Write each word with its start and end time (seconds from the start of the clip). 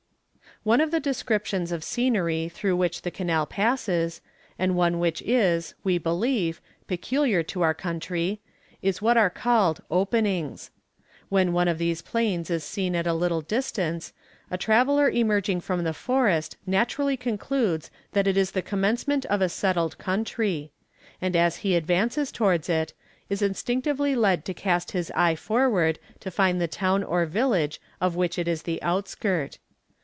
One 0.63 0.79
of 0.79 0.91
the 0.91 0.99
descriptions 0.99 1.71
of 1.71 1.83
scenery 1.83 2.47
through 2.47 2.75
which 2.77 3.01
the 3.01 3.09
Canal 3.09 3.47
passes, 3.47 4.21
and 4.59 4.75
one 4.75 4.99
which 4.99 5.23
is, 5.23 5.73
we 5.83 5.97
believe, 5.97 6.61
peculiar 6.85 7.41
to 7.41 7.63
our 7.63 7.73
country, 7.73 8.41
is 8.79 9.01
what 9.01 9.17
are 9.17 9.31
called 9.31 9.81
openings. 9.89 10.69
When 11.29 11.51
one 11.51 11.67
of 11.67 11.79
these 11.79 12.03
plains 12.03 12.51
is 12.51 12.63
seen 12.63 12.95
at 12.95 13.07
a 13.07 13.13
little 13.15 13.41
distance, 13.41 14.13
a 14.51 14.57
traveller 14.57 15.09
emerging 15.09 15.61
from 15.61 15.83
the 15.83 15.95
forest 15.95 16.57
naturally 16.67 17.17
concludes 17.17 17.89
that 18.11 18.27
it 18.27 18.37
is 18.37 18.51
the 18.51 18.61
commencement 18.61 19.25
of 19.27 19.41
a 19.41 19.49
settled 19.49 19.97
country; 19.97 20.71
and 21.19 21.35
as 21.35 21.57
he 21.65 21.75
advances 21.75 22.31
towards 22.31 22.69
it, 22.69 22.93
is 23.29 23.41
instinctively 23.41 24.13
led 24.15 24.45
to 24.45 24.53
cast 24.53 24.91
his 24.91 25.09
eye 25.15 25.33
forward 25.35 25.97
to 26.19 26.29
find 26.29 26.61
the 26.61 26.67
town 26.67 27.03
or 27.03 27.25
village 27.25 27.81
of 27.99 28.15
which 28.15 28.37
it 28.37 28.47
is 28.47 28.61
the 28.61 28.79
outskirt. 28.83 29.57